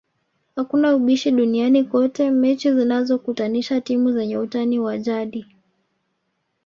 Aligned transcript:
Hakuna 0.55 0.95
ubishi 0.95 1.31
duniani 1.31 1.83
kote 1.83 2.31
mechi 2.31 2.73
zinazokutanisha 2.73 3.81
timu 3.81 4.11
zenye 4.11 4.37
utani 4.37 4.79
wa 4.79 4.97
jadi 4.97 5.45